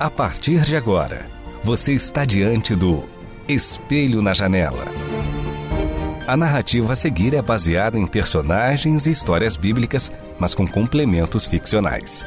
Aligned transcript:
A 0.00 0.08
partir 0.08 0.62
de 0.62 0.76
agora, 0.76 1.26
você 1.60 1.92
está 1.92 2.24
diante 2.24 2.72
do 2.76 3.02
Espelho 3.48 4.22
na 4.22 4.32
Janela. 4.32 4.84
A 6.24 6.36
narrativa 6.36 6.92
a 6.92 6.96
seguir 6.96 7.34
é 7.34 7.42
baseada 7.42 7.98
em 7.98 8.06
personagens 8.06 9.08
e 9.08 9.10
histórias 9.10 9.56
bíblicas, 9.56 10.12
mas 10.38 10.54
com 10.54 10.68
complementos 10.68 11.48
ficcionais. 11.48 12.24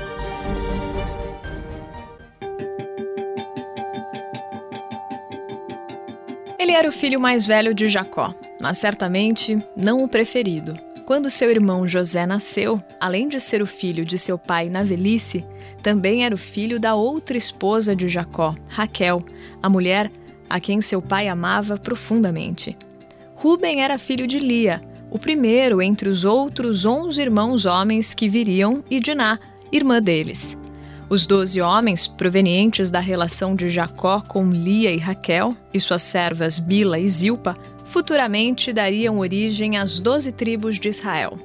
Ele 6.60 6.74
era 6.74 6.90
o 6.90 6.92
filho 6.92 7.22
mais 7.22 7.46
velho 7.46 7.74
de 7.74 7.88
Jacó, 7.88 8.36
mas 8.60 8.80
certamente 8.80 9.66
não 9.78 10.04
o 10.04 10.10
preferido. 10.10 10.91
Quando 11.06 11.30
seu 11.30 11.50
irmão 11.50 11.88
José 11.88 12.26
nasceu, 12.26 12.82
além 13.00 13.28
de 13.28 13.40
ser 13.40 13.62
o 13.62 13.68
filho 13.68 14.06
de 14.06 14.18
seu 14.18 14.38
pai 14.38 14.70
na 14.70 14.84
velhice, 14.84 15.46
também 15.82 16.24
era 16.24 16.34
o 16.34 16.38
filho 16.38 16.80
da 16.80 16.96
outra 16.96 17.38
esposa 17.38 17.96
de 17.96 18.08
Jacó, 18.08 18.56
Raquel, 18.68 19.22
a 19.62 19.70
mulher 19.70 20.12
a 20.50 20.60
quem 20.60 20.82
seu 20.82 21.02
pai 21.02 21.28
amava 21.28 21.78
profundamente. 21.78 22.78
Ruben 23.36 23.82
era 23.82 23.98
filho 23.98 24.28
de 24.28 24.38
Lia, 24.38 24.82
o 25.10 25.18
primeiro 25.18 25.82
entre 25.82 26.08
os 26.08 26.24
outros 26.24 26.86
onze 26.86 27.22
irmãos 27.22 27.66
homens 27.66 28.14
que 28.14 28.30
viriam, 28.30 28.84
e 28.90 29.00
Diná, 29.00 29.40
irmã 29.72 30.02
deles. 30.02 30.58
Os 31.10 31.26
doze 31.26 31.60
homens, 31.60 32.08
provenientes 32.08 32.90
da 32.90 33.02
relação 33.02 33.54
de 33.56 33.70
Jacó 33.70 34.22
com 34.22 34.50
Lia 34.50 34.92
e 34.92 34.98
Raquel, 34.98 35.56
e 35.74 35.80
suas 35.80 36.04
servas 36.04 36.60
Bila 36.60 36.98
e 37.00 37.10
Zilpa, 37.10 37.54
futuramente 37.92 38.72
dariam 38.72 39.20
origem 39.20 39.78
às 39.78 40.00
doze 40.00 40.32
tribos 40.32 40.80
de 40.80 40.88
Israel. 40.88 41.38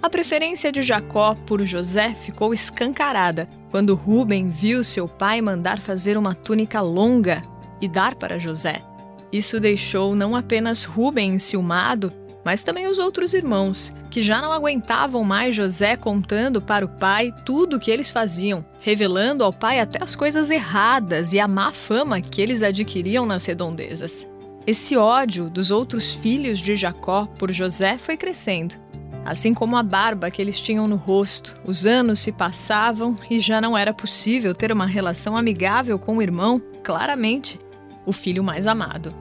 A 0.00 0.08
preferência 0.08 0.72
de 0.72 0.80
Jacó 0.80 1.36
por 1.46 1.62
José 1.62 2.14
ficou 2.14 2.54
escancarada 2.54 3.46
quando 3.70 3.94
Ruben 3.94 4.48
viu 4.48 4.82
seu 4.82 5.06
pai 5.06 5.42
mandar 5.42 5.80
fazer 5.80 6.16
uma 6.16 6.34
túnica 6.34 6.80
longa 6.80 7.42
e 7.78 7.86
dar 7.86 8.14
para 8.14 8.38
José. 8.38 8.82
Isso 9.30 9.60
deixou 9.60 10.16
não 10.16 10.34
apenas 10.34 10.84
Ruben 10.84 11.34
enciumado, 11.34 12.10
mas 12.42 12.62
também 12.62 12.86
os 12.86 12.98
outros 12.98 13.34
irmãos, 13.34 13.92
que 14.10 14.22
já 14.22 14.40
não 14.40 14.50
aguentavam 14.50 15.22
mais 15.22 15.54
José 15.54 15.94
contando 15.94 16.62
para 16.62 16.86
o 16.86 16.88
pai 16.88 17.34
tudo 17.44 17.76
o 17.76 17.80
que 17.80 17.90
eles 17.90 18.10
faziam, 18.10 18.64
revelando 18.80 19.44
ao 19.44 19.52
pai 19.52 19.78
até 19.78 20.02
as 20.02 20.16
coisas 20.16 20.48
erradas 20.50 21.34
e 21.34 21.38
a 21.38 21.46
má 21.46 21.70
fama 21.70 22.18
que 22.20 22.40
eles 22.40 22.62
adquiriam 22.62 23.26
nas 23.26 23.44
redondezas. 23.44 24.31
Esse 24.64 24.96
ódio 24.96 25.50
dos 25.50 25.72
outros 25.72 26.14
filhos 26.14 26.60
de 26.60 26.76
Jacó 26.76 27.26
por 27.26 27.50
José 27.50 27.98
foi 27.98 28.16
crescendo. 28.16 28.76
Assim 29.24 29.52
como 29.52 29.76
a 29.76 29.82
barba 29.82 30.30
que 30.30 30.40
eles 30.40 30.60
tinham 30.60 30.86
no 30.86 30.94
rosto, 30.94 31.60
os 31.64 31.84
anos 31.84 32.20
se 32.20 32.30
passavam 32.30 33.18
e 33.28 33.40
já 33.40 33.60
não 33.60 33.76
era 33.76 33.92
possível 33.92 34.54
ter 34.54 34.70
uma 34.70 34.86
relação 34.86 35.36
amigável 35.36 35.98
com 35.98 36.16
o 36.16 36.22
irmão, 36.22 36.62
claramente, 36.84 37.58
o 38.06 38.12
filho 38.12 38.44
mais 38.44 38.68
amado. 38.68 39.12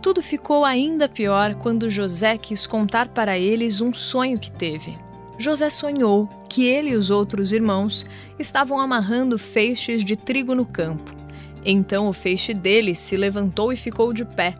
Tudo 0.00 0.22
ficou 0.22 0.64
ainda 0.64 1.06
pior 1.06 1.54
quando 1.56 1.90
José 1.90 2.38
quis 2.38 2.66
contar 2.66 3.08
para 3.08 3.38
eles 3.38 3.82
um 3.82 3.92
sonho 3.92 4.38
que 4.38 4.50
teve. 4.50 4.98
José 5.38 5.68
sonhou 5.68 6.26
que 6.48 6.64
ele 6.64 6.90
e 6.90 6.96
os 6.96 7.10
outros 7.10 7.52
irmãos 7.52 8.06
estavam 8.38 8.80
amarrando 8.80 9.38
feixes 9.38 10.02
de 10.02 10.16
trigo 10.16 10.54
no 10.54 10.64
campo. 10.64 11.19
Então 11.64 12.08
o 12.08 12.12
feixe 12.12 12.54
dele 12.54 12.94
se 12.94 13.16
levantou 13.16 13.72
e 13.72 13.76
ficou 13.76 14.12
de 14.12 14.24
pé, 14.24 14.54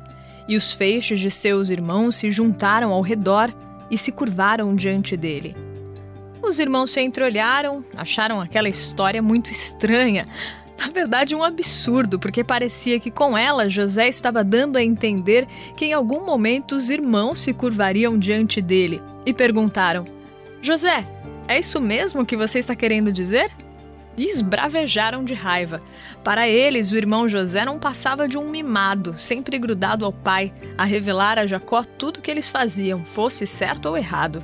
e 0.47 0.56
os 0.56 0.72
feixes 0.72 1.21
de 1.21 1.31
seus 1.31 1.71
irmãos 1.71 2.16
se 2.16 2.31
juntaram 2.31 2.93
ao 2.93 3.00
redor 3.00 3.53
e 3.91 3.97
se 3.97 4.12
curvaram 4.12 4.75
diante 4.75 5.16
dele. 5.16 5.56
Os 6.43 6.59
irmãos 6.59 6.91
se 6.91 7.00
entreolharam, 7.00 7.84
acharam 7.97 8.41
aquela 8.41 8.69
história 8.69 9.22
muito 9.22 9.50
estranha. 9.50 10.27
Na 10.78 10.88
verdade, 10.88 11.34
um 11.34 11.44
absurdo, 11.44 12.19
porque 12.19 12.43
parecia 12.43 12.99
que 12.99 13.11
com 13.11 13.37
ela 13.37 13.69
José 13.69 14.09
estava 14.09 14.43
dando 14.43 14.77
a 14.77 14.82
entender 14.82 15.47
que 15.77 15.84
em 15.84 15.93
algum 15.93 16.25
momento 16.25 16.75
os 16.75 16.88
irmãos 16.88 17.43
se 17.43 17.53
curvariam 17.53 18.19
diante 18.19 18.62
dele 18.62 19.03
e 19.27 19.34
perguntaram: 19.34 20.06
José, 20.62 21.06
é 21.47 21.59
isso 21.59 21.81
mesmo 21.81 22.25
que 22.25 22.37
você 22.37 22.59
está 22.59 22.75
querendo 22.75 23.12
dizer? 23.12 23.50
E 24.16 24.25
esbravejaram 24.28 25.25
de 25.25 25.34
raiva. 25.34 25.82
Para 26.22 26.48
eles, 26.48 26.91
o 26.91 26.97
irmão 26.97 27.28
José 27.28 27.65
não 27.65 27.78
passava 27.78 28.28
de 28.28 28.37
um 28.37 28.48
mimado, 28.48 29.15
sempre 29.16 29.59
grudado 29.59 30.04
ao 30.04 30.12
pai, 30.12 30.53
a 30.76 30.84
revelar 30.84 31.38
a 31.38 31.47
Jacó 31.47 31.84
tudo 31.84 32.19
o 32.19 32.20
que 32.20 32.31
eles 32.31 32.49
faziam, 32.49 33.04
fosse 33.04 33.47
certo 33.47 33.87
ou 33.87 33.97
errado. 33.97 34.43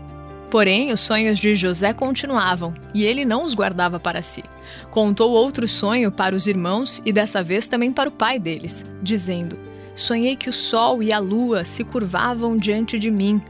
Porém, 0.50 0.92
os 0.92 1.00
sonhos 1.00 1.38
de 1.38 1.54
José 1.56 1.92
continuavam, 1.92 2.72
e 2.94 3.04
ele 3.04 3.24
não 3.24 3.42
os 3.42 3.54
guardava 3.54 3.98
para 3.98 4.22
si. 4.22 4.44
Contou 4.90 5.32
outro 5.32 5.66
sonho 5.66 6.10
para 6.12 6.36
os 6.36 6.46
irmãos 6.46 7.02
e 7.04 7.12
dessa 7.12 7.42
vez 7.42 7.66
também 7.66 7.92
para 7.92 8.08
o 8.08 8.12
pai 8.12 8.38
deles, 8.38 8.84
dizendo: 9.02 9.58
Sonhei 9.94 10.36
que 10.36 10.48
o 10.48 10.52
sol 10.52 11.02
e 11.02 11.12
a 11.12 11.18
lua 11.18 11.64
se 11.64 11.82
curvavam 11.82 12.56
diante 12.56 12.98
de 12.98 13.10
mim. 13.10 13.42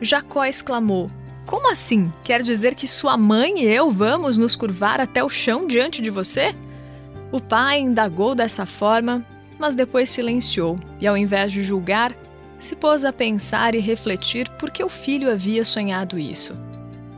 Jacó 0.00 0.44
exclamou: 0.44 1.10
como 1.46 1.70
assim? 1.70 2.12
Quer 2.22 2.42
dizer 2.42 2.74
que 2.74 2.86
sua 2.86 3.16
mãe 3.16 3.62
e 3.62 3.64
eu 3.64 3.90
vamos 3.90 4.38
nos 4.38 4.54
curvar 4.54 5.00
até 5.00 5.22
o 5.22 5.28
chão 5.28 5.66
diante 5.66 6.00
de 6.00 6.10
você? 6.10 6.54
O 7.32 7.40
pai 7.40 7.80
indagou 7.80 8.34
dessa 8.34 8.64
forma, 8.64 9.26
mas 9.58 9.74
depois 9.74 10.08
silenciou 10.08 10.78
e, 11.00 11.06
ao 11.06 11.16
invés 11.16 11.52
de 11.52 11.62
julgar, 11.62 12.14
se 12.58 12.76
pôs 12.76 13.04
a 13.04 13.12
pensar 13.12 13.74
e 13.74 13.80
refletir 13.80 14.48
por 14.50 14.70
que 14.70 14.84
o 14.84 14.88
filho 14.88 15.30
havia 15.30 15.64
sonhado 15.64 16.18
isso. 16.18 16.54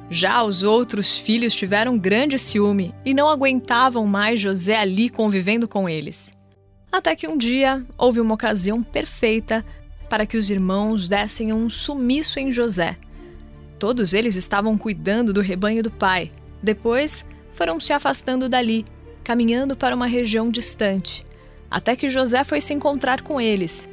Já 0.09 0.43
os 0.43 0.63
outros 0.63 1.19
filhos 1.19 1.55
tiveram 1.55 1.99
grande 1.99 2.39
ciúme 2.39 2.95
e 3.05 3.13
não 3.13 3.29
aguentavam 3.29 4.07
mais 4.07 4.41
José 4.41 4.77
ali 4.77 5.11
convivendo 5.11 5.69
com 5.69 5.89
eles. 5.89 6.31
Até 6.91 7.15
que 7.15 7.27
um 7.27 7.37
dia 7.37 7.85
houve 7.99 8.21
uma 8.21 8.35
ocasião 8.35 8.83
perfeita 8.83 9.65
para 10.09 10.25
que 10.25 10.37
os 10.37 10.49
irmãos 10.49 11.09
dessem 11.09 11.53
um 11.53 11.69
sumiço 11.69 12.39
em 12.39 12.53
José 12.53 12.97
Todos 13.85 14.15
eles 14.15 14.35
estavam 14.35 14.79
cuidando 14.79 15.31
do 15.31 15.43
rebanho 15.43 15.83
do 15.83 15.91
pai. 15.91 16.33
Depois, 16.63 17.23
foram 17.53 17.79
se 17.79 17.93
afastando 17.93 18.49
dali, 18.49 18.83
caminhando 19.23 19.77
para 19.77 19.95
uma 19.95 20.07
região 20.07 20.49
distante, 20.49 21.23
até 21.71 21.95
que 21.95 22.09
José 22.09 22.45
foi 22.45 22.63
se 22.63 22.73
encontrar 22.73 23.21
com 23.21 23.39
eles. 23.39 23.87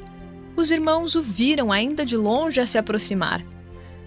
Os 0.56 0.70
irmãos 0.70 1.14
o 1.14 1.20
viram 1.20 1.70
ainda 1.70 2.06
de 2.06 2.16
longe 2.16 2.58
a 2.58 2.66
se 2.66 2.78
aproximar. 2.78 3.44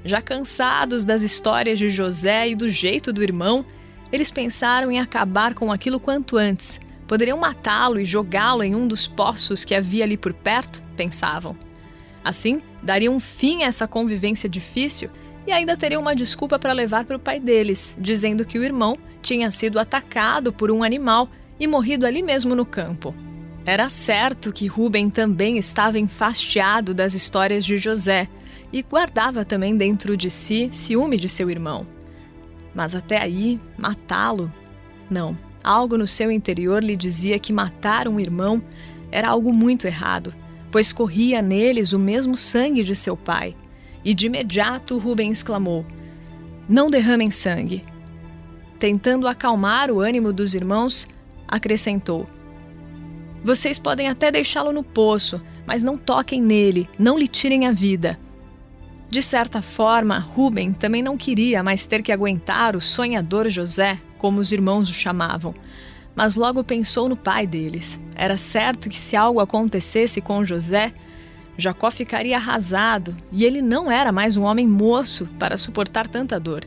Já 0.03 0.23
cansados 0.23 1.05
das 1.05 1.21
histórias 1.21 1.77
de 1.77 1.91
José 1.91 2.49
e 2.49 2.55
do 2.55 2.67
jeito 2.67 3.13
do 3.13 3.21
irmão, 3.21 3.63
eles 4.11 4.31
pensaram 4.31 4.89
em 4.89 4.99
acabar 4.99 5.53
com 5.53 5.71
aquilo 5.71 5.99
quanto 5.99 6.35
antes. 6.35 6.79
Poderiam 7.07 7.37
matá-lo 7.37 7.99
e 7.99 8.05
jogá-lo 8.05 8.63
em 8.63 8.73
um 8.73 8.87
dos 8.87 9.05
poços 9.05 9.63
que 9.63 9.75
havia 9.75 10.03
ali 10.03 10.17
por 10.17 10.33
perto, 10.33 10.81
pensavam. 10.97 11.55
Assim, 12.23 12.59
dariam 12.81 13.19
fim 13.19 13.61
a 13.61 13.67
essa 13.67 13.87
convivência 13.87 14.49
difícil 14.49 15.11
e 15.47 15.51
ainda 15.51 15.77
teriam 15.77 16.01
uma 16.01 16.15
desculpa 16.15 16.57
para 16.57 16.73
levar 16.73 17.05
para 17.05 17.17
o 17.17 17.19
pai 17.19 17.39
deles, 17.39 17.97
dizendo 17.99 18.45
que 18.45 18.57
o 18.57 18.63
irmão 18.63 18.97
tinha 19.21 19.51
sido 19.51 19.79
atacado 19.79 20.51
por 20.51 20.71
um 20.71 20.83
animal 20.83 21.29
e 21.59 21.67
morrido 21.67 22.05
ali 22.05 22.23
mesmo 22.23 22.55
no 22.55 22.65
campo. 22.65 23.13
Era 23.65 23.89
certo 23.89 24.53
que 24.53 24.67
Rubem 24.67 25.09
também 25.09 25.57
estava 25.57 25.97
enfastiado 25.97 26.93
das 26.93 27.13
histórias 27.13 27.65
de 27.65 27.77
José 27.77 28.27
e 28.71 28.83
guardava 28.83 29.43
também 29.43 29.75
dentro 29.75 30.15
de 30.15 30.29
si 30.29 30.69
ciúme 30.71 31.17
de 31.17 31.29
seu 31.29 31.49
irmão. 31.49 31.87
Mas 32.73 32.93
até 32.93 33.21
aí, 33.21 33.59
matá-lo? 33.77 34.51
Não, 35.09 35.37
algo 35.63 35.97
no 35.97 36.07
seu 36.07 36.31
interior 36.31 36.83
lhe 36.83 36.95
dizia 36.95 37.39
que 37.39 37.53
matar 37.53 38.07
um 38.07 38.19
irmão 38.19 38.61
era 39.11 39.29
algo 39.29 39.53
muito 39.53 39.87
errado, 39.87 40.33
pois 40.69 40.91
corria 40.91 41.41
neles 41.41 41.93
o 41.93 41.99
mesmo 41.99 42.35
sangue 42.35 42.83
de 42.83 42.95
seu 42.95 43.15
pai. 43.15 43.55
E 44.05 44.13
de 44.13 44.27
imediato 44.27 44.99
Rubem 44.99 45.31
exclamou: 45.31 45.83
Não 46.69 46.89
derramem 46.89 47.31
sangue. 47.31 47.83
Tentando 48.77 49.27
acalmar 49.27 49.89
o 49.89 49.99
ânimo 49.99 50.31
dos 50.31 50.53
irmãos, 50.53 51.07
acrescentou: 51.47 52.29
Vocês 53.43 53.79
podem 53.79 54.07
até 54.07 54.31
deixá-lo 54.31 54.71
no 54.71 54.83
poço, 54.83 55.41
mas 55.65 55.83
não 55.83 55.97
toquem 55.97 56.39
nele, 56.39 56.87
não 56.99 57.17
lhe 57.17 57.27
tirem 57.27 57.65
a 57.65 57.71
vida. 57.71 58.19
De 59.09 59.21
certa 59.21 59.61
forma, 59.61 60.19
Rubem 60.19 60.73
também 60.73 61.01
não 61.01 61.17
queria 61.17 61.63
mais 61.63 61.85
ter 61.85 62.01
que 62.03 62.11
aguentar 62.11 62.75
o 62.75 62.81
sonhador 62.81 63.49
José, 63.49 63.99
como 64.17 64.39
os 64.39 64.51
irmãos 64.51 64.89
o 64.89 64.93
chamavam. 64.93 65.53
mas 66.15 66.35
logo 66.35 66.63
pensou 66.63 67.09
no 67.09 67.17
pai 67.17 67.45
deles. 67.45 68.01
Era 68.15 68.37
certo 68.37 68.89
que 68.89 68.97
se 68.97 69.17
algo 69.17 69.41
acontecesse 69.41 70.21
com 70.21 70.45
José, 70.45 70.93
Jacó 71.57 71.89
ficaria 71.89 72.37
arrasado 72.37 73.15
e 73.31 73.45
ele 73.45 73.61
não 73.61 73.91
era 73.91 74.11
mais 74.11 74.35
um 74.35 74.43
homem 74.43 74.67
moço 74.67 75.27
para 75.39 75.57
suportar 75.57 76.07
tanta 76.07 76.39
dor. 76.39 76.65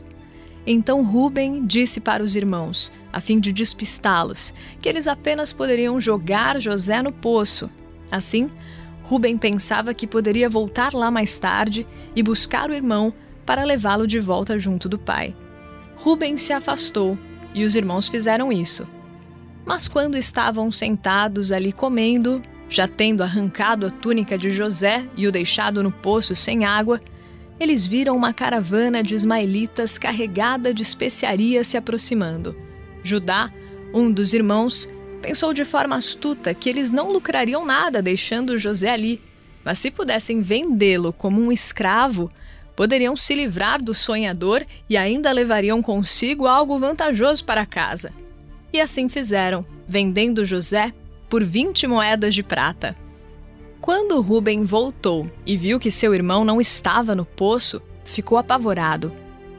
Então 0.65 1.03
Ruben 1.03 1.65
disse 1.65 1.99
para 1.99 2.23
os 2.23 2.35
irmãos, 2.35 2.91
a 3.11 3.19
fim 3.19 3.39
de 3.39 3.51
despistá-los, 3.51 4.53
que 4.81 4.89
eles 4.89 5.07
apenas 5.07 5.53
poderiam 5.53 5.99
jogar 5.99 6.59
José 6.59 7.01
no 7.01 7.11
poço. 7.11 7.69
Assim, 8.11 8.49
Ruben 9.03 9.37
pensava 9.37 9.93
que 9.93 10.05
poderia 10.05 10.49
voltar 10.49 10.93
lá 10.93 11.09
mais 11.09 11.39
tarde 11.39 11.87
e 12.15 12.21
buscar 12.21 12.69
o 12.69 12.73
irmão 12.73 13.13
para 13.45 13.63
levá-lo 13.63 14.05
de 14.05 14.19
volta 14.19 14.59
junto 14.59 14.87
do 14.87 14.99
pai. 14.99 15.35
Ruben 15.95 16.37
se 16.37 16.53
afastou 16.53 17.17
e 17.53 17.63
os 17.63 17.75
irmãos 17.75 18.07
fizeram 18.07 18.51
isso. 18.51 18.87
Mas 19.65 19.87
quando 19.87 20.17
estavam 20.17 20.71
sentados 20.71 21.51
ali 21.51 21.71
comendo, 21.71 22.41
já 22.69 22.87
tendo 22.87 23.23
arrancado 23.23 23.87
a 23.87 23.89
túnica 23.89 24.37
de 24.37 24.51
José 24.51 25.03
e 25.17 25.27
o 25.27 25.31
deixado 25.31 25.81
no 25.81 25.91
poço 25.91 26.35
sem 26.35 26.63
água, 26.63 27.01
eles 27.59 27.85
viram 27.85 28.15
uma 28.15 28.31
caravana 28.31 29.03
de 29.03 29.15
ismaelitas 29.15 29.97
carregada 29.97 30.73
de 30.73 30.81
especiarias 30.81 31.67
se 31.67 31.75
aproximando. 31.75 32.55
Judá, 33.03 33.51
um 33.93 34.11
dos 34.11 34.33
irmãos, 34.33 34.87
pensou 35.21 35.53
de 35.53 35.65
forma 35.65 35.95
astuta 35.95 36.53
que 36.53 36.69
eles 36.69 36.91
não 36.91 37.11
lucrariam 37.11 37.65
nada 37.65 38.01
deixando 38.01 38.57
José 38.57 38.91
ali, 38.91 39.19
mas 39.65 39.79
se 39.79 39.91
pudessem 39.91 40.41
vendê-lo 40.41 41.11
como 41.11 41.41
um 41.41 41.51
escravo, 41.51 42.31
poderiam 42.75 43.17
se 43.17 43.35
livrar 43.35 43.81
do 43.81 43.93
sonhador 43.93 44.65
e 44.89 44.95
ainda 44.95 45.31
levariam 45.31 45.81
consigo 45.81 46.47
algo 46.47 46.79
vantajoso 46.79 47.43
para 47.43 47.65
casa. 47.65 48.13
E 48.71 48.79
assim 48.79 49.09
fizeram, 49.09 49.65
vendendo 49.87 50.45
José 50.45 50.93
por 51.29 51.43
20 51.43 51.85
moedas 51.85 52.33
de 52.33 52.41
prata. 52.41 52.95
Quando 53.79 54.19
Ruben 54.19 54.63
voltou 54.63 55.29
e 55.45 55.55
viu 55.55 55.79
que 55.79 55.91
seu 55.91 56.13
irmão 56.13 56.43
não 56.43 56.59
estava 56.59 57.15
no 57.15 57.23
poço, 57.23 57.81
ficou 58.03 58.37
apavorado. 58.37 59.11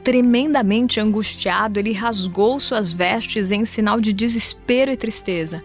Tremendamente 0.03 0.99
angustiado, 1.01 1.79
ele 1.79 1.93
rasgou 1.93 2.59
suas 2.59 2.91
vestes 2.91 3.53
em 3.53 3.65
sinal 3.65 4.01
de 4.01 4.13
desespero 4.13 4.91
e 4.91 4.97
tristeza. 4.97 5.63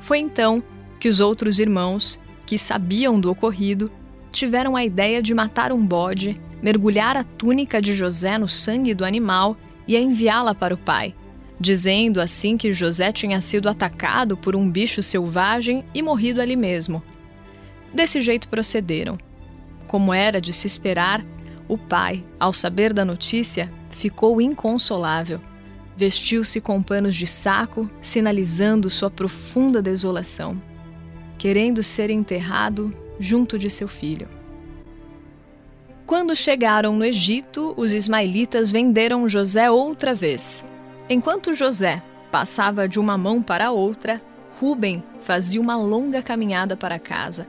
Foi 0.00 0.18
então 0.18 0.62
que 0.98 1.08
os 1.08 1.20
outros 1.20 1.58
irmãos, 1.58 2.18
que 2.46 2.58
sabiam 2.58 3.20
do 3.20 3.30
ocorrido, 3.30 3.90
tiveram 4.32 4.74
a 4.74 4.84
ideia 4.84 5.22
de 5.22 5.34
matar 5.34 5.72
um 5.72 5.84
bode, 5.84 6.40
mergulhar 6.62 7.16
a 7.16 7.24
túnica 7.24 7.80
de 7.80 7.94
José 7.94 8.38
no 8.38 8.48
sangue 8.48 8.94
do 8.94 9.04
animal 9.04 9.56
e 9.86 9.96
enviá-la 9.96 10.54
para 10.54 10.74
o 10.74 10.78
pai 10.78 11.14
dizendo 11.64 12.20
assim 12.20 12.58
que 12.58 12.72
José 12.72 13.10
tinha 13.10 13.40
sido 13.40 13.70
atacado 13.70 14.36
por 14.36 14.54
um 14.54 14.70
bicho 14.70 15.02
selvagem 15.02 15.82
e 15.94 16.02
morrido 16.02 16.42
ali 16.42 16.56
mesmo. 16.56 17.02
Desse 17.92 18.20
jeito 18.20 18.48
procederam. 18.48 19.16
Como 19.86 20.12
era 20.12 20.42
de 20.42 20.52
se 20.52 20.66
esperar, 20.66 21.24
o 21.66 21.78
pai, 21.78 22.22
ao 22.38 22.52
saber 22.52 22.92
da 22.92 23.02
notícia, 23.02 23.72
ficou 23.90 24.42
inconsolável. 24.42 25.40
Vestiu-se 25.96 26.60
com 26.60 26.82
panos 26.82 27.16
de 27.16 27.26
saco, 27.26 27.88
sinalizando 27.98 28.90
sua 28.90 29.08
profunda 29.08 29.80
desolação, 29.80 30.60
querendo 31.38 31.82
ser 31.82 32.10
enterrado 32.10 32.94
junto 33.18 33.58
de 33.58 33.70
seu 33.70 33.88
filho. 33.88 34.28
Quando 36.04 36.36
chegaram 36.36 36.94
no 36.94 37.04
Egito, 37.06 37.72
os 37.74 37.90
ismaelitas 37.90 38.70
venderam 38.70 39.26
José 39.26 39.70
outra 39.70 40.14
vez, 40.14 40.64
Enquanto 41.08 41.52
José 41.52 42.02
passava 42.30 42.88
de 42.88 42.98
uma 42.98 43.18
mão 43.18 43.42
para 43.42 43.66
a 43.66 43.70
outra, 43.70 44.22
Ruben 44.58 45.02
fazia 45.20 45.60
uma 45.60 45.76
longa 45.76 46.22
caminhada 46.22 46.76
para 46.76 46.98
casa. 46.98 47.46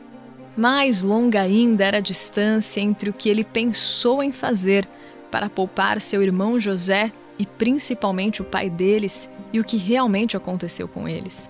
Mais 0.57 1.03
longa 1.03 1.41
ainda 1.41 1.85
era 1.85 1.97
a 1.97 2.01
distância 2.01 2.81
entre 2.81 3.09
o 3.09 3.13
que 3.13 3.29
ele 3.29 3.43
pensou 3.43 4.21
em 4.21 4.31
fazer 4.31 4.87
para 5.31 5.49
poupar 5.49 6.01
seu 6.01 6.21
irmão 6.21 6.59
José 6.59 7.11
e 7.39 7.45
principalmente 7.45 8.41
o 8.41 8.45
pai 8.45 8.69
deles 8.69 9.29
e 9.51 9.59
o 9.59 9.63
que 9.63 9.77
realmente 9.77 10.35
aconteceu 10.35 10.87
com 10.87 11.07
eles. 11.07 11.49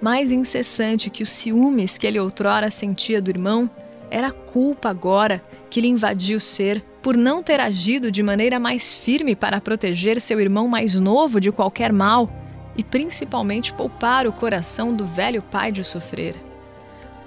Mais 0.00 0.30
incessante 0.30 1.10
que 1.10 1.22
os 1.22 1.30
ciúmes 1.30 1.98
que 1.98 2.06
ele 2.06 2.18
outrora 2.18 2.70
sentia 2.70 3.20
do 3.20 3.30
irmão, 3.30 3.70
era 4.10 4.28
a 4.28 4.32
culpa 4.32 4.90
agora 4.90 5.42
que 5.70 5.80
lhe 5.80 5.88
invadia 5.88 6.36
o 6.36 6.40
ser 6.40 6.84
por 7.04 7.18
não 7.18 7.42
ter 7.42 7.60
agido 7.60 8.10
de 8.10 8.22
maneira 8.22 8.58
mais 8.58 8.94
firme 8.94 9.36
para 9.36 9.60
proteger 9.60 10.22
seu 10.22 10.40
irmão 10.40 10.66
mais 10.66 10.98
novo 10.98 11.38
de 11.38 11.52
qualquer 11.52 11.92
mal 11.92 12.30
e 12.74 12.82
principalmente 12.82 13.74
poupar 13.74 14.26
o 14.26 14.32
coração 14.32 14.94
do 14.94 15.04
velho 15.04 15.42
pai 15.42 15.70
de 15.70 15.84
sofrer. 15.84 16.34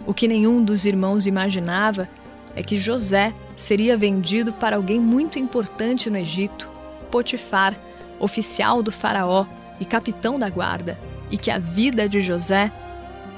O 0.04 0.16
que 0.16 0.28
nenhum 0.28 0.64
dos 0.64 0.84
irmãos 0.84 1.28
imaginava 1.28 2.10
é 2.56 2.64
que 2.64 2.76
José 2.76 3.32
seria 3.56 3.96
vendido 3.96 4.52
para 4.52 4.78
alguém 4.78 5.00
muito 5.00 5.38
importante 5.38 6.10
no 6.10 6.18
Egito, 6.18 6.68
Potifar, 7.12 7.76
oficial 8.20 8.82
do 8.82 8.92
Faraó 8.92 9.46
e 9.80 9.86
capitão 9.86 10.40
da 10.40 10.50
guarda, 10.50 10.98
e 11.30 11.38
que 11.38 11.52
a 11.52 11.60
vida 11.60 12.10
de 12.10 12.20
José, 12.20 12.72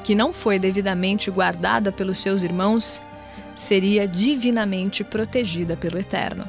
que 0.06 0.16
não 0.16 0.32
foi 0.32 0.58
devidamente 0.58 1.30
guardada 1.30 1.92
pelos 1.92 2.18
seus 2.20 2.44
irmãos, 2.44 3.02
seria 3.60 4.08
divinamente 4.08 5.04
protegida 5.04 5.76
pelo 5.76 6.00
Eterno. 6.00 6.48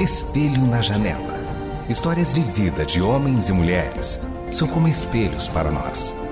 Espelho 0.00 0.66
na 0.66 0.80
janela. 0.80 1.34
Histórias 1.88 2.32
de 2.32 2.40
vida 2.40 2.84
de 2.84 3.00
homens 3.00 3.48
e 3.48 3.52
mulheres 3.52 4.26
são 4.50 4.66
como 4.66 4.88
espelhos 4.88 5.46
para 5.48 5.70
nós. 5.70 6.23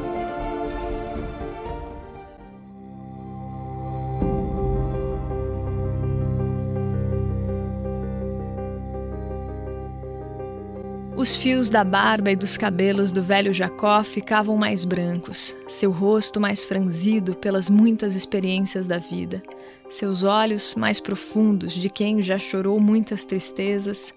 Os 11.22 11.36
fios 11.36 11.70
da 11.70 11.84
barba 11.84 12.32
e 12.32 12.36
dos 12.36 12.56
cabelos 12.56 13.12
do 13.12 13.22
velho 13.22 13.54
Jacó 13.54 14.02
ficavam 14.02 14.56
mais 14.56 14.84
brancos, 14.84 15.56
seu 15.68 15.92
rosto 15.92 16.40
mais 16.40 16.64
franzido 16.64 17.36
pelas 17.36 17.70
muitas 17.70 18.16
experiências 18.16 18.88
da 18.88 18.98
vida, 18.98 19.40
seus 19.88 20.24
olhos 20.24 20.74
mais 20.74 20.98
profundos 20.98 21.74
de 21.74 21.88
quem 21.88 22.20
já 22.20 22.38
chorou 22.38 22.80
muitas 22.80 23.24
tristezas, 23.24 24.12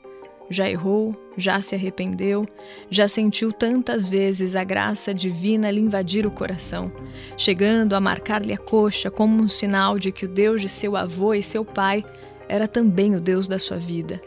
já 0.50 0.68
errou, 0.68 1.15
já 1.38 1.62
se 1.62 1.75
arrependeu, 1.75 2.44
já 2.89 3.08
sentiu 3.08 3.53
tantas 3.53 4.08
vezes 4.08 4.56
a 4.56 4.63
graça 4.63 5.13
divina 5.13 5.70
lhe 5.70 5.82
invadir 5.82 6.25
o 6.25 6.32
coração, 6.32 6.91
chegando 7.38 7.94
a 7.94 8.01
marcar-lhe 8.01 8.51
a 8.51 8.58
coxa 8.58 9.12
como 9.12 9.44
um 9.44 9.48
sinal 9.48 10.00
de 10.00 10.12
que 10.12 10.25
o 10.25 10.27
Deus 10.27 10.60
de 10.60 10.68
seu 10.68 10.98
avô 10.98 11.36
e 11.36 11.44
seu 11.44 11.63
pai 11.63 12.03
era 12.50 12.68
também 12.68 13.13
o 13.13 13.22
Deus 13.22 13.48
da 13.48 13.60
sua 13.60 13.77
vida. 13.77 14.20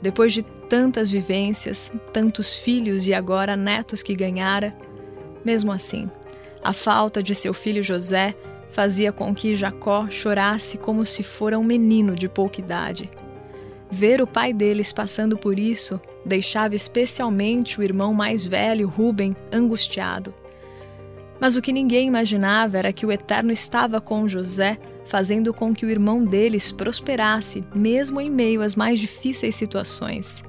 Depois 0.00 0.32
de 0.32 0.42
tantas 0.42 1.10
vivências, 1.10 1.92
tantos 2.12 2.54
filhos 2.54 3.06
e 3.06 3.14
agora 3.14 3.56
netos 3.56 4.02
que 4.02 4.14
ganhara, 4.14 4.76
mesmo 5.44 5.72
assim, 5.72 6.10
a 6.62 6.72
falta 6.72 7.22
de 7.22 7.34
seu 7.34 7.54
filho 7.54 7.82
José 7.82 8.34
fazia 8.70 9.12
com 9.12 9.34
que 9.34 9.56
Jacó 9.56 10.08
chorasse 10.08 10.76
como 10.78 11.04
se 11.04 11.22
fora 11.22 11.58
um 11.58 11.64
menino 11.64 12.14
de 12.14 12.28
pouca 12.28 12.60
idade. 12.60 13.10
Ver 13.90 14.20
o 14.20 14.26
pai 14.26 14.52
deles 14.52 14.92
passando 14.92 15.38
por 15.38 15.58
isso 15.58 16.00
deixava 16.24 16.74
especialmente 16.74 17.80
o 17.80 17.82
irmão 17.82 18.12
mais 18.12 18.44
velho, 18.44 18.88
Ruben, 18.88 19.34
angustiado. 19.50 20.34
Mas 21.40 21.56
o 21.56 21.62
que 21.62 21.72
ninguém 21.72 22.06
imaginava 22.06 22.76
era 22.76 22.92
que 22.92 23.06
o 23.06 23.12
Eterno 23.12 23.52
estava 23.52 24.00
com 24.00 24.28
José 24.28 24.78
fazendo 25.08 25.54
com 25.54 25.74
que 25.74 25.86
o 25.86 25.90
irmão 25.90 26.24
deles 26.24 26.70
prosperasse, 26.70 27.64
mesmo 27.74 28.20
em 28.20 28.30
meio 28.30 28.60
às 28.62 28.76
mais 28.76 29.00
difíceis 29.00 29.54
situações. 29.54 30.44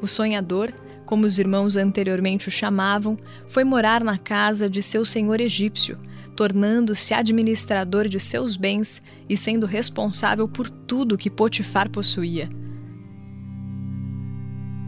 O 0.00 0.06
sonhador, 0.06 0.72
como 1.04 1.26
os 1.26 1.38
irmãos 1.38 1.76
anteriormente 1.76 2.48
o 2.48 2.50
chamavam, 2.50 3.18
foi 3.46 3.64
morar 3.64 4.02
na 4.02 4.18
casa 4.18 4.68
de 4.68 4.82
seu 4.82 5.04
senhor 5.04 5.40
egípcio, 5.40 5.98
tornando-se 6.34 7.12
administrador 7.12 8.08
de 8.08 8.18
seus 8.18 8.56
bens 8.56 9.02
e 9.28 9.36
sendo 9.36 9.66
responsável 9.66 10.48
por 10.48 10.70
tudo 10.70 11.18
que 11.18 11.28
Potifar 11.28 11.90
possuía. 11.90 12.48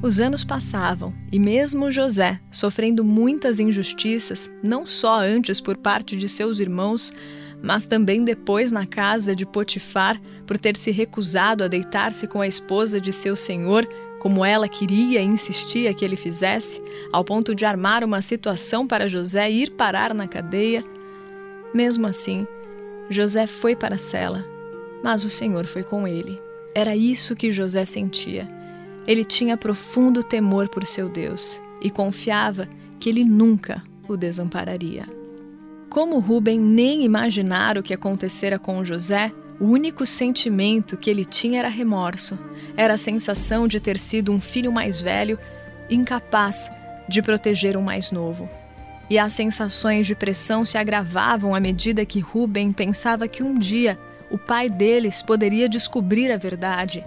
Os 0.02 0.18
anos 0.18 0.42
passavam 0.42 1.12
e, 1.30 1.38
mesmo 1.38 1.90
José, 1.90 2.40
sofrendo 2.50 3.04
muitas 3.04 3.60
injustiças, 3.60 4.50
não 4.62 4.86
só 4.86 5.20
antes 5.20 5.60
por 5.60 5.76
parte 5.76 6.16
de 6.16 6.26
seus 6.26 6.58
irmãos, 6.58 7.12
mas 7.62 7.86
também 7.86 8.24
depois 8.24 8.72
na 8.72 8.86
casa 8.86 9.34
de 9.34 9.44
Potifar, 9.44 10.20
por 10.46 10.56
ter 10.58 10.76
se 10.76 10.90
recusado 10.90 11.64
a 11.64 11.68
deitar-se 11.68 12.26
com 12.26 12.40
a 12.40 12.46
esposa 12.46 13.00
de 13.00 13.12
seu 13.12 13.36
senhor, 13.36 13.86
como 14.18 14.44
ela 14.44 14.68
queria 14.68 15.20
e 15.20 15.24
insistia 15.24 15.94
que 15.94 16.04
ele 16.04 16.16
fizesse, 16.16 16.82
ao 17.12 17.24
ponto 17.24 17.54
de 17.54 17.64
armar 17.64 18.04
uma 18.04 18.22
situação 18.22 18.86
para 18.86 19.08
José 19.08 19.50
ir 19.50 19.70
parar 19.70 20.14
na 20.14 20.28
cadeia. 20.28 20.84
Mesmo 21.72 22.06
assim, 22.06 22.46
José 23.08 23.46
foi 23.46 23.74
para 23.74 23.94
a 23.94 23.98
cela, 23.98 24.44
mas 25.02 25.24
o 25.24 25.30
Senhor 25.30 25.66
foi 25.66 25.82
com 25.82 26.06
ele. 26.06 26.40
Era 26.74 26.94
isso 26.94 27.34
que 27.34 27.50
José 27.50 27.84
sentia. 27.84 28.48
Ele 29.06 29.24
tinha 29.24 29.56
profundo 29.56 30.22
temor 30.22 30.68
por 30.68 30.86
seu 30.86 31.08
Deus 31.08 31.60
e 31.80 31.90
confiava 31.90 32.68
que 32.98 33.08
ele 33.08 33.24
nunca 33.24 33.82
o 34.06 34.16
desampararia. 34.16 35.19
Como 35.90 36.20
Rubem 36.20 36.60
nem 36.60 37.04
imaginara 37.04 37.80
o 37.80 37.82
que 37.82 37.92
acontecera 37.92 38.60
com 38.60 38.84
José, 38.84 39.32
o 39.58 39.64
único 39.64 40.06
sentimento 40.06 40.96
que 40.96 41.10
ele 41.10 41.24
tinha 41.24 41.58
era 41.58 41.68
remorso. 41.68 42.38
Era 42.76 42.94
a 42.94 42.98
sensação 42.98 43.66
de 43.66 43.80
ter 43.80 43.98
sido 43.98 44.30
um 44.30 44.40
filho 44.40 44.70
mais 44.70 45.00
velho, 45.00 45.36
incapaz 45.90 46.70
de 47.08 47.20
proteger 47.20 47.76
um 47.76 47.82
mais 47.82 48.12
novo. 48.12 48.48
E 49.10 49.18
as 49.18 49.32
sensações 49.32 50.06
de 50.06 50.14
pressão 50.14 50.64
se 50.64 50.78
agravavam 50.78 51.56
à 51.56 51.58
medida 51.58 52.06
que 52.06 52.20
Rubem 52.20 52.72
pensava 52.72 53.26
que 53.26 53.42
um 53.42 53.58
dia 53.58 53.98
o 54.30 54.38
pai 54.38 54.70
deles 54.70 55.20
poderia 55.20 55.68
descobrir 55.68 56.30
a 56.30 56.36
verdade. 56.36 57.04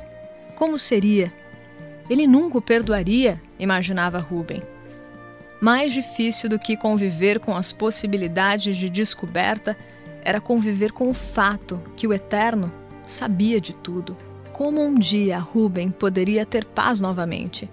Como 0.57 0.77
seria? 0.77 1.31
Ele 2.09 2.27
nunca 2.27 2.57
o 2.57 2.61
perdoaria, 2.61 3.41
imaginava 3.57 4.19
Rubem. 4.19 4.72
Mais 5.63 5.93
difícil 5.93 6.49
do 6.49 6.59
que 6.59 6.75
conviver 6.75 7.39
com 7.39 7.55
as 7.55 7.71
possibilidades 7.71 8.75
de 8.75 8.89
descoberta 8.89 9.77
era 10.21 10.41
conviver 10.41 10.91
com 10.91 11.09
o 11.09 11.13
fato 11.13 11.81
que 11.95 12.05
o 12.05 12.11
Eterno 12.11 12.69
sabia 13.07 13.61
de 13.61 13.71
tudo. 13.71 14.17
Como 14.51 14.83
um 14.83 14.99
dia 14.99 15.39
Rubem 15.39 15.89
poderia 15.89 16.45
ter 16.45 16.65
paz 16.65 16.99
novamente? 16.99 17.69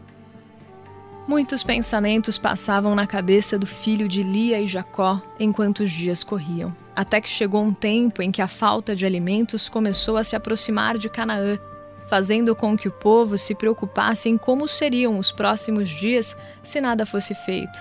Muitos 1.26 1.64
pensamentos 1.64 2.38
passavam 2.38 2.94
na 2.94 3.08
cabeça 3.08 3.58
do 3.58 3.66
filho 3.66 4.06
de 4.06 4.22
Lia 4.22 4.60
e 4.60 4.68
Jacó 4.68 5.20
enquanto 5.36 5.80
os 5.80 5.90
dias 5.90 6.22
corriam, 6.22 6.72
até 6.94 7.20
que 7.20 7.28
chegou 7.28 7.60
um 7.60 7.74
tempo 7.74 8.22
em 8.22 8.30
que 8.30 8.40
a 8.40 8.46
falta 8.46 8.94
de 8.94 9.04
alimentos 9.04 9.68
começou 9.68 10.16
a 10.16 10.22
se 10.22 10.36
aproximar 10.36 10.96
de 10.96 11.08
Canaã, 11.08 11.58
fazendo 12.10 12.54
com 12.54 12.76
que 12.76 12.88
o 12.88 12.92
povo 12.92 13.38
se 13.38 13.54
preocupasse 13.54 14.28
em 14.28 14.36
como 14.36 14.68
seriam 14.68 15.18
os 15.18 15.32
próximos 15.32 15.88
dias 15.88 16.36
se 16.62 16.80
nada 16.80 17.06
fosse 17.06 17.34
feito. 17.34 17.78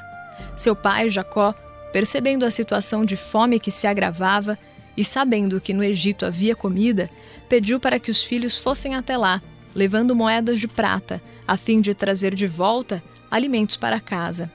Seu 0.55 0.75
pai, 0.75 1.09
Jacó, 1.09 1.53
Percebendo 1.91 2.45
a 2.45 2.51
situação 2.51 3.03
de 3.03 3.15
fome 3.15 3.59
que 3.59 3.71
se 3.71 3.88
agravava 3.88 4.57
e 4.95 5.03
sabendo 5.03 5.59
que 5.59 5.74
no 5.74 5.83
Egito 5.83 6.25
havia 6.25 6.55
comida, 6.55 7.09
pediu 7.48 7.79
para 7.79 8.00
que 8.00 8.12
os 8.12 8.24
filhos 8.24 8.57
fossem 8.57 8.95
até 8.95 9.17
lá, 9.17 9.41
levando 9.74 10.15
moedas 10.15 10.59
de 10.59 10.67
prata, 10.67 11.21
a 11.48 11.57
fim 11.57 11.81
de 11.81 11.95
trazer 11.95 12.36
de 12.36 12.45
volta 12.45 13.01
alimentos 13.31 13.75
para 13.75 14.00
casa. 14.00 14.51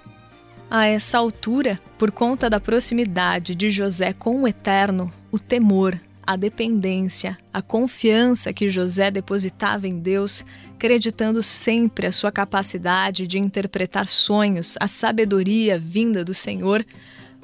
A 0.70 0.86
essa 0.86 1.18
altura, 1.18 1.80
por 1.98 2.10
conta 2.10 2.48
da 2.48 2.60
proximidade 2.60 3.54
de 3.54 3.70
José 3.70 4.12
com 4.12 4.42
o 4.42 4.48
Eterno, 4.48 5.12
o 5.30 5.38
temor, 5.38 5.98
a 6.26 6.36
dependência, 6.36 7.36
a 7.52 7.60
confiança 7.60 8.52
que 8.52 8.70
José 8.70 9.10
depositava 9.10 9.86
em 9.86 9.98
Deus, 9.98 10.44
acreditando 10.74 11.42
sempre 11.42 12.06
a 12.06 12.12
sua 12.12 12.32
capacidade 12.32 13.26
de 13.26 13.38
interpretar 13.38 14.08
sonhos, 14.08 14.76
a 14.80 14.88
sabedoria 14.88 15.78
vinda 15.78 16.24
do 16.24 16.34
Senhor, 16.34 16.84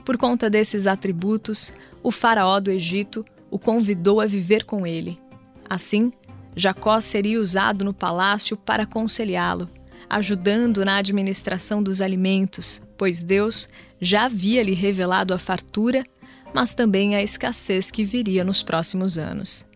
por 0.04 0.16
conta 0.16 0.50
desses 0.50 0.86
atributos, 0.86 1.72
o 2.02 2.10
faraó 2.10 2.58
do 2.60 2.70
Egito 2.70 3.24
o 3.50 3.58
convidou 3.58 4.20
a 4.20 4.26
viver 4.26 4.64
com 4.64 4.86
ele. 4.86 5.18
Assim, 5.68 6.12
Jacó 6.56 7.00
seria 7.00 7.40
usado 7.40 7.84
no 7.84 7.92
palácio 7.92 8.56
para 8.56 8.84
aconselhá-lo, 8.84 9.68
ajudando 10.08 10.84
na 10.84 10.96
administração 10.96 11.82
dos 11.82 12.00
alimentos, 12.00 12.82
pois 12.96 13.22
Deus 13.22 13.68
já 14.00 14.24
havia 14.24 14.62
lhe 14.62 14.74
revelado 14.74 15.32
a 15.32 15.38
fartura, 15.38 16.04
mas 16.54 16.74
também 16.74 17.14
a 17.14 17.22
escassez 17.22 17.90
que 17.90 18.04
viria 18.04 18.44
nos 18.44 18.62
próximos 18.62 19.18
anos. 19.18 19.68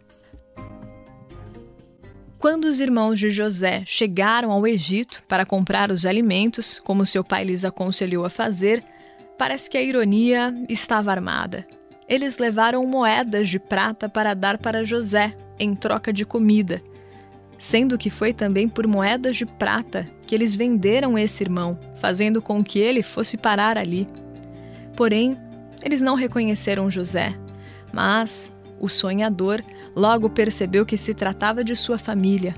Quando 2.38 2.64
os 2.66 2.80
irmãos 2.80 3.18
de 3.18 3.30
José 3.30 3.82
chegaram 3.86 4.52
ao 4.52 4.66
Egito 4.66 5.22
para 5.26 5.46
comprar 5.46 5.90
os 5.90 6.04
alimentos, 6.04 6.78
como 6.78 7.06
seu 7.06 7.24
pai 7.24 7.44
lhes 7.44 7.64
aconselhou 7.64 8.24
a 8.24 8.30
fazer, 8.30 8.84
Parece 9.36 9.68
que 9.68 9.76
a 9.76 9.82
ironia 9.82 10.54
estava 10.68 11.10
armada. 11.10 11.66
Eles 12.08 12.38
levaram 12.38 12.86
moedas 12.86 13.48
de 13.48 13.58
prata 13.58 14.08
para 14.08 14.34
dar 14.34 14.58
para 14.58 14.84
José, 14.84 15.34
em 15.58 15.74
troca 15.74 16.12
de 16.12 16.24
comida, 16.24 16.82
sendo 17.58 17.96
que 17.98 18.10
foi 18.10 18.32
também 18.32 18.68
por 18.68 18.86
moedas 18.86 19.36
de 19.36 19.46
prata 19.46 20.06
que 20.26 20.34
eles 20.34 20.54
venderam 20.54 21.18
esse 21.18 21.42
irmão, 21.42 21.78
fazendo 21.96 22.42
com 22.42 22.62
que 22.62 22.78
ele 22.78 23.02
fosse 23.02 23.36
parar 23.36 23.78
ali. 23.78 24.06
Porém, 24.96 25.36
eles 25.84 26.02
não 26.02 26.14
reconheceram 26.14 26.90
José, 26.90 27.34
mas 27.92 28.52
o 28.80 28.88
sonhador 28.88 29.62
logo 29.94 30.30
percebeu 30.30 30.84
que 30.84 30.96
se 30.96 31.14
tratava 31.14 31.62
de 31.62 31.76
sua 31.76 31.98
família. 31.98 32.54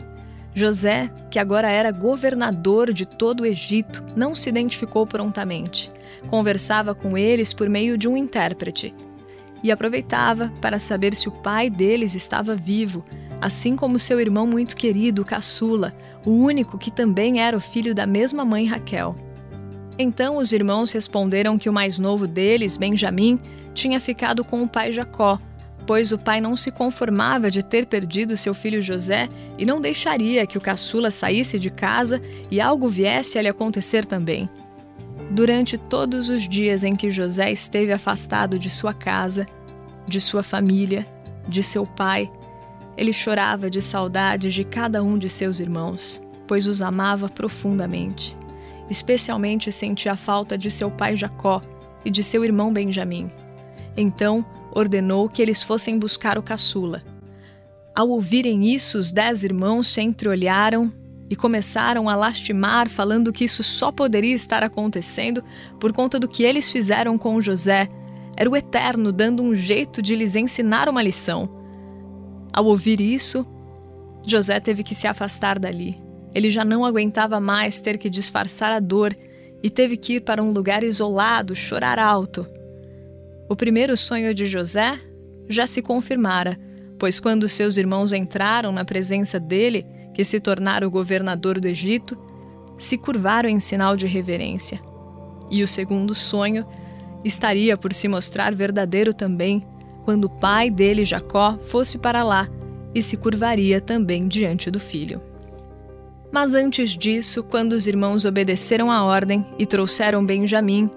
José, 0.54 1.12
que 1.30 1.38
agora 1.38 1.68
era 1.68 1.90
governador 1.90 2.92
de 2.92 3.04
todo 3.04 3.40
o 3.40 3.47
Egito, 3.47 4.02
não 4.16 4.35
se 4.35 4.49
identificou 4.49 5.06
prontamente 5.06 5.92
conversava 6.26 6.95
com 6.95 7.16
eles 7.16 7.52
por 7.52 7.68
meio 7.68 7.97
de 7.97 8.09
um 8.09 8.16
intérprete 8.16 8.95
e 9.62 9.71
aproveitava 9.71 10.52
para 10.61 10.78
saber 10.78 11.16
se 11.16 11.28
o 11.28 11.33
pai 11.33 11.71
deles 11.71 12.14
estava 12.14 12.54
vivo, 12.54 13.04
assim 13.40 13.75
como 13.75 13.99
seu 13.99 14.21
irmão 14.21 14.47
muito 14.47 14.76
querido, 14.76 15.25
caçula, 15.25 15.97
o 16.25 16.30
único 16.30 16.76
que 16.76 16.90
também 16.90 17.40
era 17.40 17.56
o 17.56 17.61
filho 17.61 17.95
da 17.95 18.06
mesma 18.06 18.45
mãe 18.45 18.66
Raquel. 18.66 19.16
Então 19.98 20.36
os 20.36 20.52
irmãos 20.52 20.92
responderam 20.92 21.58
que 21.58 21.68
o 21.68 21.72
mais 21.72 21.98
novo 21.98 22.26
deles, 22.26 22.76
Benjamim, 22.76 23.40
tinha 23.72 23.98
ficado 23.98 24.44
com 24.44 24.62
o 24.62 24.68
pai 24.68 24.92
Jacó, 24.92 25.38
pois 25.86 26.12
o 26.12 26.18
pai 26.18 26.40
não 26.40 26.56
se 26.56 26.70
conformava 26.70 27.50
de 27.50 27.62
ter 27.62 27.86
perdido 27.86 28.36
seu 28.36 28.52
filho 28.52 28.82
José 28.82 29.28
e 29.56 29.64
não 29.64 29.80
deixaria 29.80 30.46
que 30.46 30.58
o 30.58 30.60
caçula 30.60 31.10
saísse 31.10 31.58
de 31.58 31.70
casa 31.70 32.20
e 32.50 32.60
algo 32.60 32.88
viesse 32.88 33.38
a 33.38 33.42
lhe 33.42 33.48
acontecer 33.48 34.04
também. 34.04 34.50
Durante 35.30 35.78
todos 35.78 36.28
os 36.28 36.48
dias 36.48 36.84
em 36.84 36.94
que 36.94 37.10
José 37.10 37.50
esteve 37.50 37.92
afastado 37.92 38.58
de 38.58 38.68
sua 38.68 38.92
casa, 38.92 39.46
de 40.06 40.20
sua 40.20 40.42
família, 40.42 41.06
de 41.48 41.62
seu 41.62 41.86
pai, 41.86 42.30
ele 42.96 43.12
chorava 43.12 43.70
de 43.70 43.80
saudades 43.80 44.54
de 44.54 44.64
cada 44.64 45.02
um 45.02 45.18
de 45.18 45.28
seus 45.28 45.60
irmãos, 45.60 46.20
pois 46.46 46.66
os 46.66 46.80
amava 46.80 47.28
profundamente. 47.28 48.36
Especialmente 48.88 49.73
sentia 49.73 50.12
a 50.12 50.16
falta 50.16 50.57
de 50.57 50.71
seu 50.71 50.90
pai 50.90 51.16
Jacó 51.16 51.61
e 52.05 52.11
de 52.11 52.23
seu 52.23 52.45
irmão 52.45 52.73
Benjamim. 52.73 53.28
Então 53.97 54.45
ordenou 54.75 55.28
que 55.28 55.43
eles 55.43 55.62
fossem 55.62 55.99
buscar 55.99 56.38
o 56.38 56.43
caçula. 56.43 57.02
Ao 57.95 58.09
ouvirem 58.09 58.73
isso, 58.73 58.99
os 58.99 59.11
dez 59.11 59.43
irmãos 59.43 59.88
se 59.88 60.02
entreolharam 60.02 60.93
e 61.28 61.35
começaram 61.35 62.09
a 62.09 62.14
lastimar, 62.14 62.88
falando 62.88 63.33
que 63.33 63.45
isso 63.45 63.62
só 63.62 63.90
poderia 63.90 64.35
estar 64.35 64.62
acontecendo 64.62 65.43
por 65.81 65.93
conta 65.93 66.21
do 66.21 66.28
que 66.28 66.45
eles 66.45 66.71
fizeram 66.71 67.19
com 67.19 67.40
José. 67.40 67.88
Era 68.37 68.50
o 68.50 68.57
Eterno 68.57 69.11
dando 69.11 69.43
um 69.43 69.55
jeito 69.55 70.02
de 70.02 70.14
lhes 70.14 70.37
ensinar 70.37 70.88
uma 70.88 71.02
lição. 71.02 71.49
Ao 72.52 72.64
ouvir 72.66 73.00
isso, 73.00 73.47
José 74.25 74.61
teve 74.61 74.83
que 74.83 74.95
se 74.95 75.07
afastar 75.07 75.59
dali. 75.59 76.05
Ele 76.37 76.50
já 76.50 76.66
não 76.66 76.85
aguentava 76.85 77.40
mais 77.40 77.81
ter 77.81 77.97
que 77.97 78.11
disfarçar 78.11 78.71
a 78.71 78.78
dor 78.78 79.16
e 79.62 79.71
teve 79.71 79.97
que 79.97 80.16
ir 80.16 80.21
para 80.21 80.43
um 80.43 80.52
lugar 80.52 80.83
isolado, 80.83 81.57
chorar 81.57 81.99
alto. 81.99 82.47
O 83.49 83.57
primeiro 83.57 83.97
sonho 83.97 84.35
de 84.35 84.47
José 84.47 85.00
já 85.49 85.66
se 85.66 85.81
confirmara, 85.81 86.61
pois 86.99 87.19
quando 87.19 87.49
seus 87.49 87.78
irmãos 87.78 88.12
entraram 88.12 88.71
na 88.71 88.85
presença 88.85 89.40
dele, 89.40 89.87
que 90.12 90.25
se 90.25 90.38
tornara 90.38 90.87
o 90.87 90.90
governador 90.90 91.59
do 91.59 91.69
Egito, 91.69 92.19
se 92.76 92.99
curvaram 92.99 93.49
em 93.49 93.59
sinal 93.59 93.97
de 93.97 94.07
reverência. 94.07 94.78
E 95.50 95.62
o 95.62 95.66
segundo 95.66 96.14
sonho 96.14 96.66
estaria 97.25 97.78
por 97.78 97.95
se 97.95 98.09
mostrar 98.09 98.55
verdadeiro 98.55 99.14
também, 99.14 99.66
quando 100.05 100.26
o 100.26 100.31
pai 100.38 100.69
dele, 100.69 101.02
Jacó, 101.02 101.57
fosse 101.57 101.97
para 101.97 102.23
lá 102.23 102.47
e 102.95 103.02
se 103.02 103.16
curvaria 103.16 103.81
também 103.81 104.28
diante 104.28 104.71
do 104.71 104.78
filho. 104.78 105.35
Mas 106.30 106.54
antes 106.54 106.90
disso, 106.90 107.42
quando 107.42 107.73
os 107.73 107.87
irmãos 107.87 108.25
obedeceram 108.25 108.90
à 108.90 109.04
ordem 109.04 109.45
e 109.59 109.64
trouxeram 109.64 110.25
Benjamim, 110.25 110.90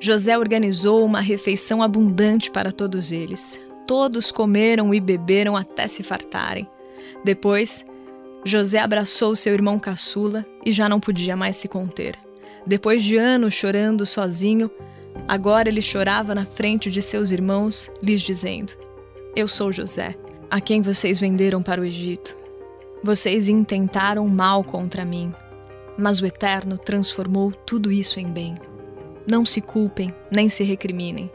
José 0.00 0.38
organizou 0.38 1.04
uma 1.04 1.20
refeição 1.20 1.82
abundante 1.82 2.50
para 2.50 2.72
todos 2.72 3.12
eles. 3.12 3.60
Todos 3.86 4.32
comeram 4.32 4.94
e 4.94 5.00
beberam 5.00 5.56
até 5.56 5.86
se 5.86 6.02
fartarem. 6.02 6.66
Depois, 7.24 7.84
José 8.44 8.78
abraçou 8.78 9.36
seu 9.36 9.52
irmão 9.52 9.78
caçula 9.78 10.46
e 10.64 10.72
já 10.72 10.88
não 10.88 10.98
podia 10.98 11.36
mais 11.36 11.56
se 11.56 11.68
conter. 11.68 12.16
Depois 12.66 13.02
de 13.02 13.16
anos 13.16 13.52
chorando 13.52 14.06
sozinho, 14.06 14.70
agora 15.28 15.68
ele 15.68 15.82
chorava 15.82 16.34
na 16.34 16.46
frente 16.46 16.90
de 16.90 17.02
seus 17.02 17.30
irmãos, 17.30 17.90
lhes 18.02 18.22
dizendo: 18.22 18.72
Eu 19.36 19.46
sou 19.46 19.70
José, 19.70 20.16
a 20.50 20.60
quem 20.60 20.80
vocês 20.80 21.20
venderam 21.20 21.62
para 21.62 21.80
o 21.80 21.84
Egito. 21.84 22.39
Vocês 23.02 23.48
intentaram 23.48 24.28
mal 24.28 24.62
contra 24.62 25.06
mim, 25.06 25.32
mas 25.96 26.20
o 26.20 26.26
Eterno 26.26 26.76
transformou 26.76 27.50
tudo 27.50 27.90
isso 27.90 28.20
em 28.20 28.26
bem. 28.26 28.56
Não 29.26 29.46
se 29.46 29.62
culpem, 29.62 30.14
nem 30.30 30.50
se 30.50 30.62
recriminem. 30.62 31.30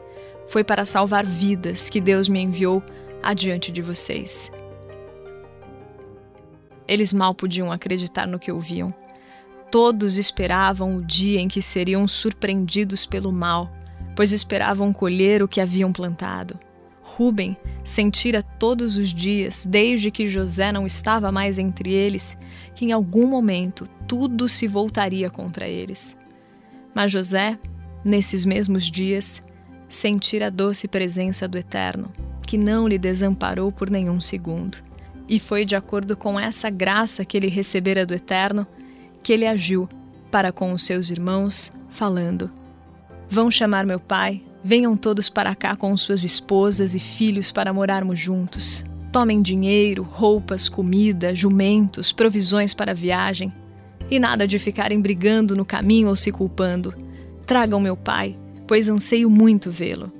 Foi 0.48 0.64
para 0.64 0.86
salvar 0.86 1.26
vidas 1.26 1.90
que 1.90 2.00
Deus 2.00 2.30
me 2.30 2.40
enviou 2.40 2.84
adiante 3.24 3.72
de 3.72 3.82
vocês. 3.82 4.52
Eles 6.88 7.12
mal 7.12 7.34
podiam 7.34 7.72
acreditar 7.72 8.28
no 8.28 8.38
que 8.38 8.52
ouviam. 8.52 8.94
Todos 9.72 10.20
esperavam 10.20 10.98
o 10.98 11.04
dia 11.04 11.40
em 11.40 11.48
que 11.48 11.64
seriam 11.64 12.08
surpreendidos 12.08 13.08
pelo 13.08 13.32
mal, 13.32 13.72
pois 14.16 14.32
esperavam 14.32 14.94
colher 14.94 15.42
o 15.42 15.48
que 15.48 15.60
haviam 15.60 15.92
plantado. 15.92 16.60
Ruben 17.16 17.56
sentira 17.82 18.44
todos 18.44 18.98
os 18.98 19.14
dias, 19.14 19.66
desde 19.66 20.12
que 20.12 20.28
José 20.28 20.72
não 20.74 20.86
estava 20.86 21.32
mais 21.32 21.58
entre 21.58 21.94
eles, 21.94 22.38
que 22.76 22.84
em 22.84 22.92
algum 22.92 23.26
momento 23.26 23.88
tudo 24.06 24.50
se 24.50 24.68
voltaria 24.68 25.30
contra 25.30 25.66
eles. 25.66 26.16
Mas 26.94 27.14
José, 27.14 27.58
nesses 28.04 28.44
mesmos 28.44 28.92
dias, 28.92 29.42
sentira 29.88 30.48
a 30.48 30.50
doce 30.50 30.90
presença 30.90 31.48
do 31.48 31.58
Eterno, 31.58 32.12
que 32.46 32.58
não 32.58 32.86
lhe 32.86 32.98
desamparou 32.98 33.72
por 33.72 33.90
nenhum 33.90 34.20
segundo. 34.20 34.78
E 35.28 35.40
foi 35.40 35.64
de 35.64 35.76
acordo 35.76 36.18
com 36.18 36.38
essa 36.38 36.70
graça 36.70 37.24
que 37.24 37.38
ele 37.38 37.48
recebera 37.48 38.06
do 38.06 38.14
Eterno 38.14 38.68
que 39.24 39.32
ele 39.32 39.48
agiu 39.48 39.88
para 40.30 40.52
com 40.52 40.74
os 40.74 40.84
seus 40.84 41.10
irmãos, 41.10 41.74
falando: 41.90 42.52
Vão 43.30 43.50
chamar 43.50 43.86
meu 43.86 44.00
pai, 44.02 44.42
venham 44.66 44.98
todos 44.98 45.30
para 45.30 45.54
cá 45.54 45.76
com 45.76 45.96
suas 45.96 46.24
esposas 46.24 46.96
e 46.96 47.00
filhos 47.00 47.52
para 47.52 47.72
morarmos 47.72 48.18
juntos. 48.18 48.84
Tomem 49.12 49.40
dinheiro, 49.40 50.02
roupas, 50.02 50.68
comida, 50.68 51.36
jumentos, 51.36 52.12
provisões 52.12 52.74
para 52.74 52.90
a 52.90 52.96
viagem. 52.96 53.54
E 54.10 54.18
nada 54.18 54.48
de 54.48 54.58
ficarem 54.58 55.00
brigando 55.00 55.56
no 55.56 55.64
caminho 55.64 56.10
ou 56.10 56.16
se 56.16 56.32
culpando. 56.32 56.96
Tragam 57.46 57.80
meu 57.80 57.96
pai, 57.96 58.36
pois 58.66 58.90
anseio 58.90 59.30
muito 59.30 59.70
vê-lo. 59.70 60.12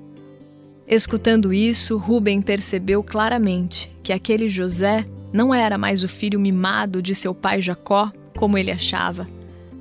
Escutando 0.88 1.52
isso, 1.52 1.98
Rubem 1.98 2.40
percebeu 2.40 3.02
claramente 3.02 3.92
que 4.04 4.14
aquele 4.14 4.48
José 4.48 5.06
não 5.34 5.56
era 5.56 5.76
mais 5.76 6.04
o 6.04 6.08
filho 6.08 6.40
mimado 6.40 7.02
de 7.02 7.16
seu 7.16 7.34
pai 7.34 7.64
Jacó, 7.64 8.12
como 8.38 8.60
ele 8.60 8.70
achava, 8.70 9.28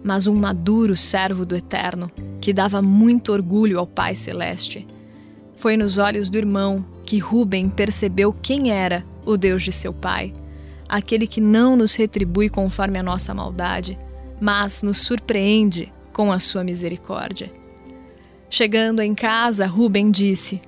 mas 0.05 0.27
um 0.27 0.35
maduro 0.35 0.97
servo 0.97 1.47
do 1.47 1.57
Eterno, 1.57 2.11
que 2.41 2.53
dava 2.53 2.83
muito 2.83 3.33
orgulho 3.33 3.79
ao 3.79 3.87
Pai 3.87 4.15
Celeste. 4.15 4.87
Foi 5.57 5.77
nos 5.77 5.97
olhos 5.99 6.29
do 6.29 6.37
irmão 6.37 6.85
que 7.07 7.19
Rubem 7.19 7.71
percebeu 7.71 8.33
quem 8.33 8.71
era 8.71 9.05
o 9.25 9.37
Deus 9.37 9.63
de 9.63 9.73
seu 9.73 9.93
pai, 9.93 10.35
aquele 10.87 11.27
que 11.27 11.41
não 11.41 11.75
nos 11.75 11.95
retribui 11.95 12.51
conforme 12.51 12.99
a 12.99 13.03
nossa 13.03 13.33
maldade, 13.33 13.99
mas 14.41 14.83
nos 14.83 15.01
surpreende 15.01 15.93
com 16.13 16.31
a 16.31 16.39
sua 16.39 16.63
misericórdia. 16.63 17.51
Chegando 18.51 19.01
em 19.01 19.15
casa, 19.15 19.67
Rubem 19.67 20.11
disse: 20.11 20.61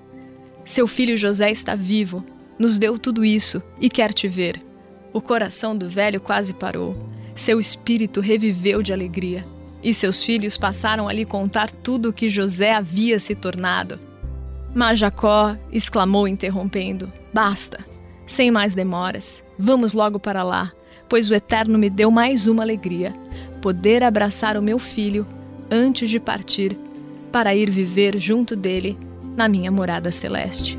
seu 0.66 0.88
filho 0.88 1.16
José 1.16 1.48
está 1.52 1.76
vivo, 1.76 2.24
nos 2.58 2.76
deu 2.76 2.98
tudo 2.98 3.24
isso 3.24 3.62
e 3.80 3.88
quer 3.88 4.12
te 4.12 4.26
ver. 4.26 4.60
O 5.12 5.20
coração 5.20 5.78
do 5.78 5.88
velho 5.88 6.20
quase 6.20 6.52
parou. 6.52 6.96
Seu 7.36 7.60
espírito 7.60 8.22
reviveu 8.22 8.82
de 8.82 8.94
alegria. 8.94 9.44
E 9.82 9.92
seus 9.92 10.22
filhos 10.22 10.56
passaram 10.56 11.06
a 11.06 11.12
lhe 11.12 11.26
contar 11.26 11.70
tudo 11.70 12.08
o 12.08 12.12
que 12.12 12.30
José 12.30 12.72
havia 12.72 13.20
se 13.20 13.34
tornado. 13.34 14.00
Mas 14.74 14.98
Jacó 14.98 15.54
exclamou, 15.70 16.26
interrompendo: 16.26 17.12
Basta, 17.32 17.84
sem 18.26 18.50
mais 18.50 18.74
demoras, 18.74 19.44
vamos 19.58 19.92
logo 19.92 20.18
para 20.18 20.42
lá, 20.42 20.72
pois 21.08 21.28
o 21.28 21.34
Eterno 21.34 21.78
me 21.78 21.90
deu 21.90 22.10
mais 22.10 22.46
uma 22.46 22.62
alegria: 22.62 23.12
poder 23.60 24.02
abraçar 24.02 24.56
o 24.56 24.62
meu 24.62 24.78
filho 24.78 25.26
antes 25.70 26.08
de 26.08 26.18
partir, 26.18 26.76
para 27.30 27.54
ir 27.54 27.70
viver 27.70 28.18
junto 28.18 28.56
dele 28.56 28.98
na 29.36 29.46
minha 29.46 29.70
morada 29.70 30.10
celeste. 30.10 30.78